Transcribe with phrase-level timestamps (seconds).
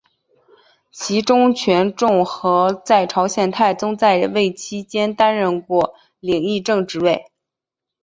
[0.91, 7.21] 其中权仲和在朝鲜太宗在位期间担任过领议政之职。